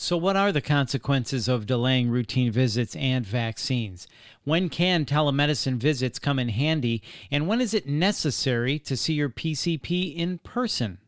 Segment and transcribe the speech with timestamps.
[0.00, 4.06] So, what are the consequences of delaying routine visits and vaccines?
[4.44, 7.02] When can telemedicine visits come in handy?
[7.32, 10.98] And when is it necessary to see your PCP in person?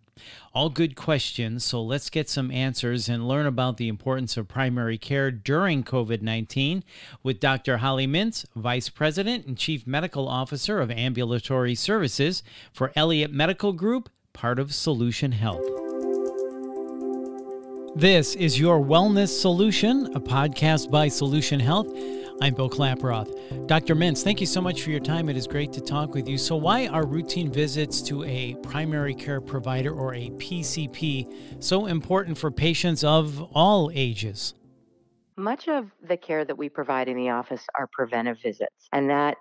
[0.53, 4.99] All good questions, so let's get some answers and learn about the importance of primary
[4.99, 6.83] care during COVID 19
[7.23, 7.77] with Dr.
[7.77, 14.11] Holly Mintz, Vice President and Chief Medical Officer of Ambulatory Services for Elliot Medical Group,
[14.33, 15.90] part of Solution Health.
[17.97, 21.89] This is Your Wellness Solution, a podcast by Solution Health.
[22.41, 23.67] I'm Bill Klaproth.
[23.67, 23.97] Dr.
[23.97, 25.29] Mintz, thank you so much for your time.
[25.29, 26.39] It is great to talk with you.
[26.39, 32.39] So, why are routine visits to a primary care provider or a PCP so important
[32.39, 34.55] for patients of all ages?
[35.37, 39.37] Much of the care that we provide in the office are preventive visits, and that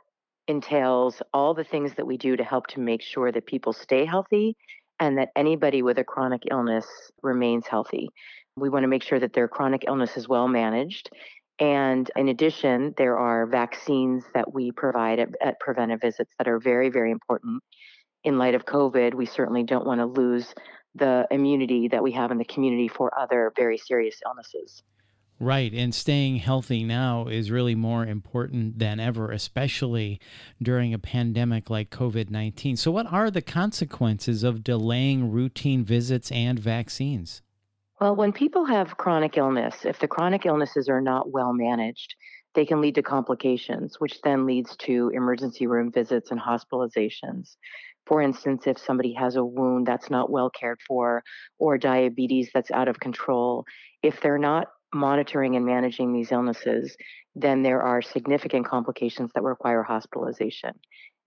[0.47, 4.05] entails all the things that we do to help to make sure that people stay
[4.05, 4.57] healthy
[4.99, 6.85] and that anybody with a chronic illness
[7.21, 8.09] remains healthy.
[8.59, 11.09] We want to make sure that their chronic illness is well managed.
[11.59, 16.59] And in addition, there are vaccines that we provide at, at preventive visits that are
[16.59, 17.61] very, very important.
[18.23, 20.53] In light of COVID, we certainly don't want to lose
[20.95, 24.83] the immunity that we have in the community for other very serious illnesses.
[25.41, 25.73] Right.
[25.73, 30.19] And staying healthy now is really more important than ever, especially
[30.61, 32.75] during a pandemic like COVID 19.
[32.75, 37.41] So, what are the consequences of delaying routine visits and vaccines?
[37.99, 42.15] Well, when people have chronic illness, if the chronic illnesses are not well managed,
[42.55, 47.57] they can lead to complications, which then leads to emergency room visits and hospitalizations.
[48.05, 51.23] For instance, if somebody has a wound that's not well cared for
[51.59, 53.65] or diabetes that's out of control,
[54.01, 56.95] if they're not monitoring and managing these illnesses,
[57.35, 60.71] then there are significant complications that require hospitalization.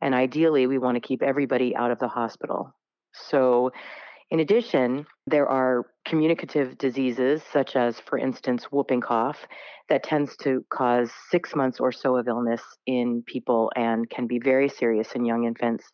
[0.00, 2.74] And ideally, we want to keep everybody out of the hospital.
[3.12, 3.70] So,
[4.32, 9.46] in addition, there are communicative diseases, such as, for instance, whooping cough,
[9.90, 14.38] that tends to cause six months or so of illness in people and can be
[14.38, 15.84] very serious in young infants.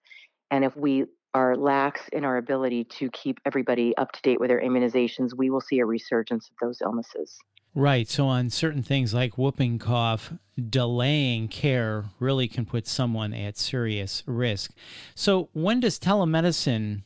[0.53, 4.50] And if we are lax in our ability to keep everybody up to date with
[4.50, 7.37] their immunizations, we will see a resurgence of those illnesses.
[7.75, 8.09] Right.
[8.09, 10.32] So, on certain things like whooping cough,
[10.71, 14.72] delaying care really can put someone at serious risk.
[15.16, 17.03] So, when does telemedicine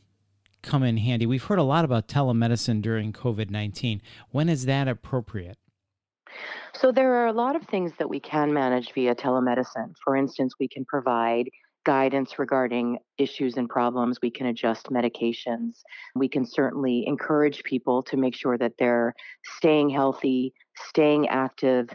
[0.63, 1.25] come in handy?
[1.25, 4.01] We've heard a lot about telemedicine during COVID 19.
[4.31, 5.57] When is that appropriate?
[6.73, 9.93] So, there are a lot of things that we can manage via telemedicine.
[10.03, 11.49] For instance, we can provide
[11.85, 14.19] guidance regarding issues and problems.
[14.21, 15.81] We can adjust medications.
[16.15, 19.13] We can certainly encourage people to make sure that they're
[19.57, 20.53] staying healthy,
[20.89, 21.89] staying active,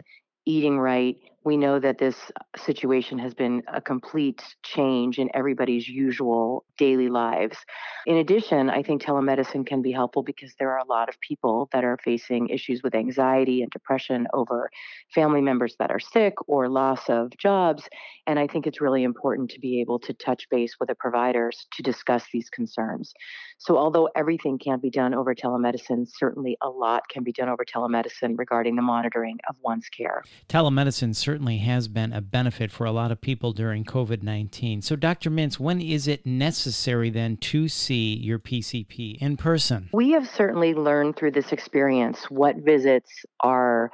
[0.45, 5.87] eating right, we know that this uh, situation has been a complete change in everybody's
[5.87, 7.57] usual daily lives.
[8.05, 11.69] In addition, I think telemedicine can be helpful because there are a lot of people
[11.71, 14.69] that are facing issues with anxiety and depression over
[15.13, 17.87] family members that are sick or loss of jobs.
[18.27, 21.67] And I think it's really important to be able to touch base with the providers
[21.73, 23.13] to discuss these concerns.
[23.57, 27.65] So, although everything can't be done over telemedicine, certainly a lot can be done over
[27.65, 30.23] telemedicine regarding the monitoring of one's care.
[30.47, 34.81] Telemedicine certainly has been a benefit for a lot of people during COVID 19.
[34.81, 35.29] So, Dr.
[35.29, 39.89] Mintz, when is it necessary then to see your PCP in person?
[39.93, 43.91] We have certainly learned through this experience what visits are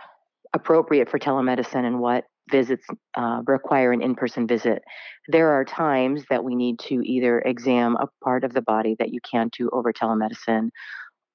[0.53, 2.85] appropriate for telemedicine and what visits
[3.15, 4.83] uh, require an in person visit.
[5.27, 9.11] There are times that we need to either examine a part of the body that
[9.11, 10.69] you can't do over telemedicine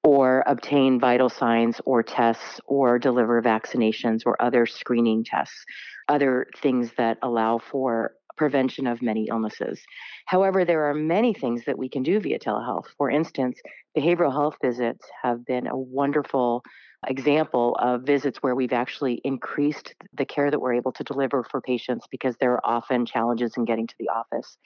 [0.03, 5.63] or obtain vital signs or tests or deliver vaccinations or other screening tests,
[6.11, 9.81] other things that allow for prevention of many illnesses.
[10.25, 12.85] However, there are many things that we can do via telehealth.
[12.97, 13.59] For instance,
[13.97, 16.63] behavioral health visits have been a wonderful
[17.07, 21.59] example of visits where we've actually increased the care that we're able to deliver for
[21.59, 24.57] patients because there are often challenges in getting to the office.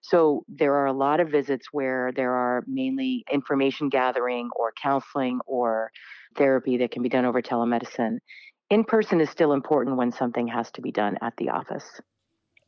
[0.00, 5.40] So there are a lot of visits where there are mainly information gathering or counseling
[5.46, 5.90] or
[6.36, 8.18] therapy that can be done over telemedicine.
[8.70, 12.00] In person is still important when something has to be done at the office.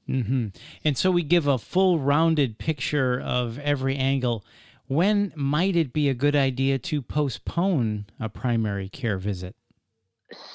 [0.08, 0.48] Mm-hmm.
[0.84, 4.44] And so we give a full rounded picture of every angle
[4.88, 9.56] when might it be a good idea to postpone a primary care visit?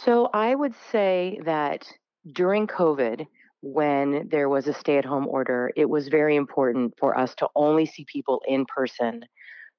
[0.03, 1.85] So I would say that
[2.31, 3.27] during COVID,
[3.61, 7.47] when there was a stay at home order, it was very important for us to
[7.55, 9.23] only see people in person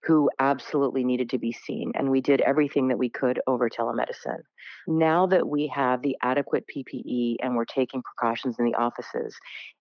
[0.04, 1.93] who absolutely needed to be seen.
[1.94, 4.43] And we did everything that we could over telemedicine.
[4.87, 9.37] Now that we have the adequate PPE and we're taking precautions in the offices,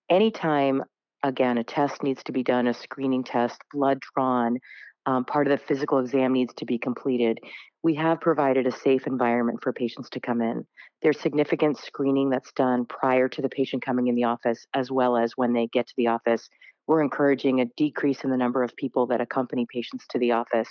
[0.10, 0.84] anytime
[1.24, 4.58] again, a test needs to be done, a screening test, blood drawn,
[5.06, 7.40] um, part of the physical exam needs to be completed.
[7.84, 10.64] we have provided a safe environment for patients to come in.
[11.02, 15.18] There's significant screening that's done prior to the patient coming in the office, as well
[15.18, 16.48] as when they get to the office.
[16.88, 20.70] We're encouraging a decrease in the number of people that accompany patients to the office.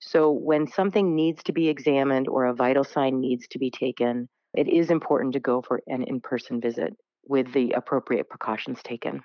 [0.00, 4.28] So, when something needs to be examined or a vital sign needs to be taken,
[4.54, 6.96] it is important to go for an in person visit
[7.26, 9.22] with the appropriate precautions taken.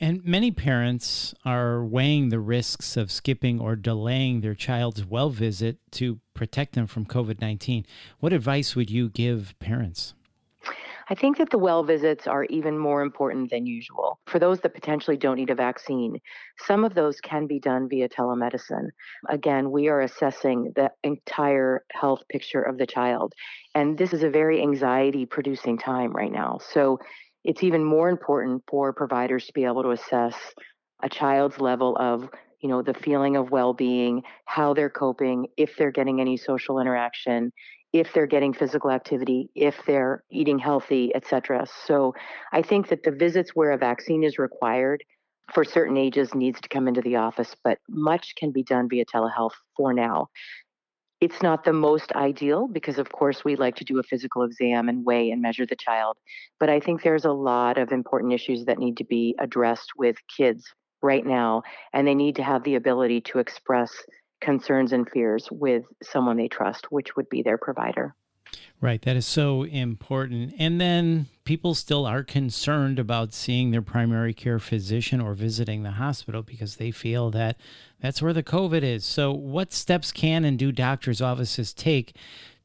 [0.00, 5.78] And many parents are weighing the risks of skipping or delaying their child's well visit
[5.92, 7.86] to protect them from COVID 19.
[8.18, 10.14] What advice would you give parents?
[11.10, 14.18] I think that the well visits are even more important than usual.
[14.26, 16.18] For those that potentially don't need a vaccine,
[16.58, 18.88] some of those can be done via telemedicine.
[19.28, 23.32] Again, we are assessing the entire health picture of the child.
[23.74, 26.58] And this is a very anxiety producing time right now.
[26.72, 26.98] So
[27.44, 30.34] it's even more important for providers to be able to assess
[31.02, 32.28] a child's level of
[32.60, 37.52] you know the feeling of well-being how they're coping if they're getting any social interaction
[37.94, 42.12] if they're getting physical activity if they're eating healthy etc so
[42.52, 45.02] i think that the visits where a vaccine is required
[45.52, 49.04] for certain ages needs to come into the office but much can be done via
[49.04, 50.28] telehealth for now
[51.20, 54.90] it's not the most ideal because, of course, we like to do a physical exam
[54.90, 56.18] and weigh and measure the child.
[56.60, 60.16] But I think there's a lot of important issues that need to be addressed with
[60.36, 60.66] kids
[61.02, 61.62] right now,
[61.94, 63.90] and they need to have the ability to express
[64.44, 68.14] concerns and fears with someone they trust, which would be their provider.
[68.80, 69.00] Right.
[69.02, 70.54] That is so important.
[70.58, 75.92] And then people still are concerned about seeing their primary care physician or visiting the
[75.92, 77.56] hospital because they feel that
[78.00, 79.04] that's where the COVID is.
[79.04, 82.14] So, what steps can and do doctors' offices take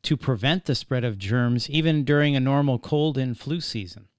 [0.04, 4.10] to prevent the spread of germs even during a normal cold and flu season?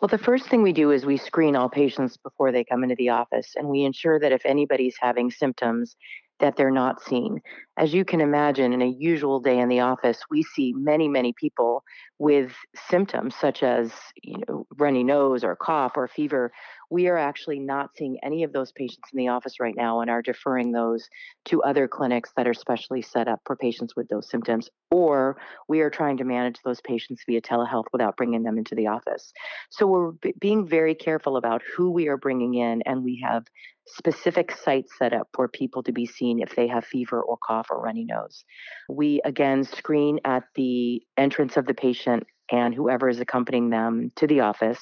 [0.00, 2.96] Well, the first thing we do is we screen all patients before they come into
[2.96, 5.94] the office, and we ensure that if anybody's having symptoms,
[6.42, 7.40] that they're not seen.
[7.78, 11.32] As you can imagine, in a usual day in the office, we see many, many
[11.32, 11.82] people
[12.18, 12.52] with
[12.90, 13.90] symptoms such as
[14.22, 16.52] you know, runny nose or cough or fever
[16.92, 20.10] we are actually not seeing any of those patients in the office right now and
[20.10, 21.08] are deferring those
[21.46, 24.68] to other clinics that are specially set up for patients with those symptoms.
[24.90, 28.88] Or we are trying to manage those patients via telehealth without bringing them into the
[28.88, 29.32] office.
[29.70, 33.46] So we're b- being very careful about who we are bringing in, and we have
[33.94, 37.68] specific sites set up for people to be seen if they have fever or cough
[37.70, 38.44] or runny nose.
[38.88, 44.26] We again screen at the entrance of the patient and whoever is accompanying them to
[44.26, 44.80] the office.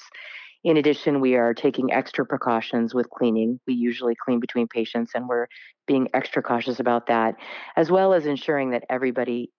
[0.63, 3.59] In addition, we are taking extra precautions with cleaning.
[3.65, 5.47] We usually clean between patients, and we're
[5.87, 7.35] being extra cautious about that,
[7.75, 9.49] as well as ensuring that everybody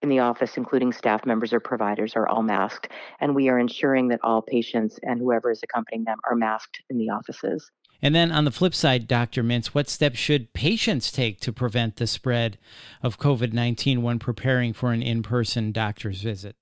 [0.00, 2.88] in the office, including staff members or providers, are all masked.
[3.20, 6.98] And we are ensuring that all patients and whoever is accompanying them are masked in
[6.98, 7.70] the offices.
[8.00, 9.42] And then on the flip side, Dr.
[9.42, 12.58] Mintz, what steps should patients take to prevent the spread
[13.02, 16.56] of COVID 19 when preparing for an in person doctor's visit?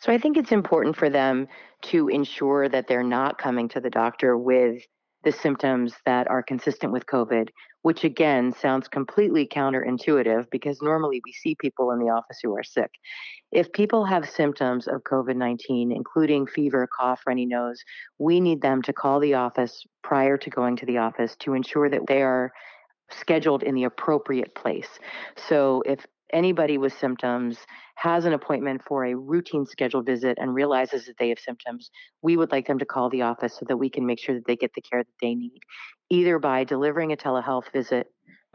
[0.00, 1.48] So I think it's important for them
[1.82, 4.82] to ensure that they're not coming to the doctor with
[5.24, 7.48] the symptoms that are consistent with COVID,
[7.86, 12.64] which again sounds completely counterintuitive because normally we see people in the office who are
[12.64, 12.90] sick.
[13.52, 17.80] If people have symptoms of COVID 19, including fever, cough, runny nose,
[18.18, 21.88] we need them to call the office prior to going to the office to ensure
[21.88, 22.50] that they are
[23.12, 24.98] scheduled in the appropriate place.
[25.48, 27.58] So if anybody with symptoms
[27.94, 32.36] has an appointment for a routine scheduled visit and realizes that they have symptoms, we
[32.36, 34.56] would like them to call the office so that we can make sure that they
[34.56, 35.60] get the care that they need,
[36.10, 38.06] either by delivering a telehealth visit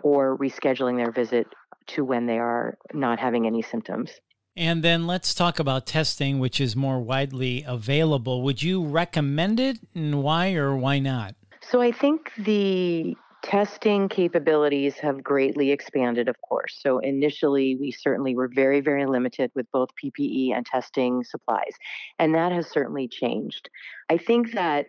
[0.04, 1.48] or rescheduling their visit
[1.88, 4.12] to when they are not having any symptoms.
[4.56, 8.42] And then let's talk about testing, which is more widely available.
[8.44, 11.36] Would you recommend it and why or why not?
[11.62, 16.78] So I think the testing capabilities have greatly expanded, of course.
[16.82, 21.74] So initially, we certainly were very, very limited with both PPE and testing supplies.
[22.20, 23.70] And that has certainly changed.
[24.10, 24.88] I think that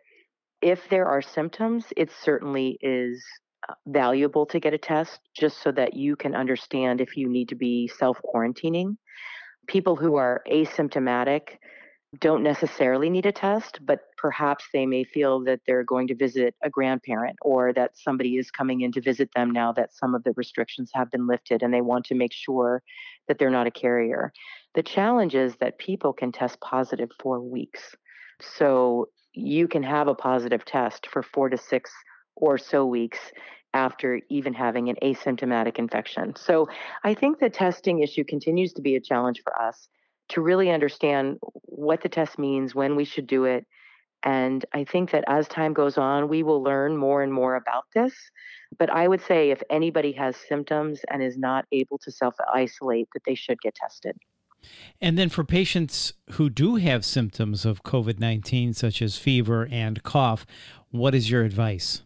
[0.63, 3.25] if there are symptoms, it certainly is
[3.69, 7.49] uh, valuable to get a test just so that you can understand if you need
[7.49, 8.97] to be self quarantining.
[9.67, 11.59] People who are asymptomatic,
[12.19, 16.55] don't necessarily need a test, but perhaps they may feel that they're going to visit
[16.63, 20.23] a grandparent or that somebody is coming in to visit them now that some of
[20.23, 22.83] the restrictions have been lifted and they want to make sure
[23.29, 24.31] that they're not a carrier.
[24.75, 27.97] The challenge is that people can test positive for weeks.
[28.43, 31.93] So you can have a positive test for four to six
[32.37, 33.19] or so weeks
[33.75, 36.35] after even having an asymptomatic infection.
[36.37, 36.69] So
[37.05, 39.89] I think the testing issue continues to be a challenge for us
[40.31, 43.67] to really understand what the test means, when we should do it,
[44.23, 47.85] And I think that as time goes on, we will learn more and more about
[47.95, 48.15] this.
[48.79, 53.09] But I would say if anybody has symptoms and is not able to self isolate,
[53.15, 54.17] that they should get tested.
[55.01, 60.03] And then for patients who do have symptoms of COVID 19, such as fever and
[60.03, 60.47] cough,
[60.91, 62.03] what is your advice?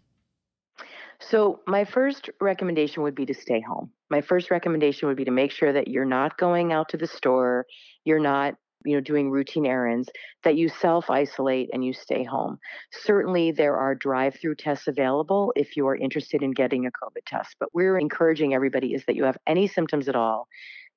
[1.18, 3.90] So, my first recommendation would be to stay home.
[4.10, 7.06] My first recommendation would be to make sure that you're not going out to the
[7.06, 7.66] store,
[8.04, 8.54] you're not
[8.86, 10.08] you know doing routine errands
[10.44, 12.58] that you self isolate and you stay home
[12.92, 17.24] certainly there are drive through tests available if you are interested in getting a covid
[17.26, 20.46] test but we're encouraging everybody is that you have any symptoms at all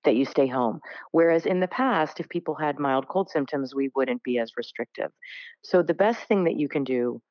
[0.03, 0.79] that you stay home
[1.11, 5.11] whereas in the past if people had mild cold symptoms we wouldn't be as restrictive
[5.63, 7.21] so the best thing that you can do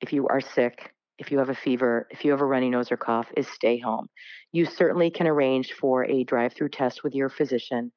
[0.00, 2.90] if you are sick if you have a fever, if you have a runny nose
[2.90, 4.08] or cough, is stay home.
[4.52, 7.92] You certainly can arrange for a drive through test with your physician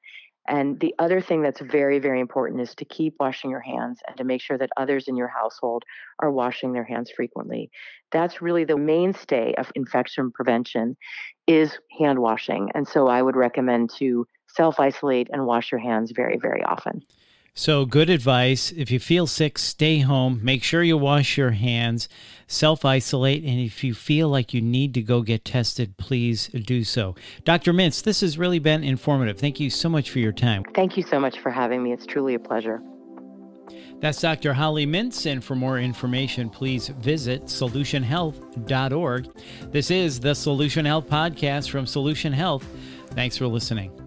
[0.47, 4.15] and the other thing that's very, very important is to keep washing your hands and
[4.17, 5.83] to make sure that others in your household
[6.19, 7.69] are washing their hands frequently.
[8.11, 10.95] That's really the mainstay of infection prevention
[11.47, 12.71] is hand washing.
[12.73, 17.03] And so I would recommend to self isolate and wash your hands very, very often.
[17.59, 18.71] So, good advice.
[18.71, 20.39] If you feel sick, stay home.
[20.43, 22.07] Make sure you wash your hands,
[22.45, 26.83] self isolate, and if you feel like you need to go get tested, please do
[26.83, 27.15] so.
[27.45, 27.73] Dr.
[27.73, 29.39] Mintz, this has really been informative.
[29.39, 30.65] Thank you so much for your time.
[30.75, 31.93] Thank you so much for having me.
[31.93, 32.79] It's truly a pleasure.
[34.01, 34.53] That's Dr.
[34.53, 39.29] Holly Mintz, and for more information, please visit solutionhealth.org.
[39.71, 42.67] This is the Solution Health Podcast from Solution Health.
[43.15, 44.06] Thanks for listening.